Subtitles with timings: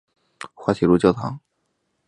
[0.55, 1.39] 滑铁卢教堂。